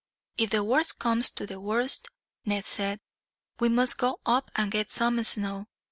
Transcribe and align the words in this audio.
"If 0.35 0.49
the 0.49 0.63
worst 0.63 0.97
comes 0.97 1.29
to 1.29 1.45
the 1.45 1.59
worst," 1.59 2.07
Ned 2.43 2.65
said, 2.65 3.01
"we 3.59 3.69
must 3.69 3.99
go 3.99 4.19
up 4.25 4.49
and 4.55 4.71
get 4.71 4.89
some 4.89 5.23
snow. 5.23 5.67